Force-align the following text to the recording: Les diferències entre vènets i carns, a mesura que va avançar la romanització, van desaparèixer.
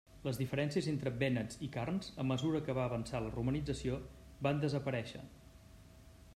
Les 0.27 0.37
diferències 0.41 0.87
entre 0.91 1.11
vènets 1.23 1.59
i 1.67 1.69
carns, 1.75 2.09
a 2.23 2.25
mesura 2.31 2.63
que 2.69 2.77
va 2.79 2.87
avançar 2.91 3.23
la 3.27 3.35
romanització, 3.37 4.01
van 4.49 4.65
desaparèixer. 4.67 5.23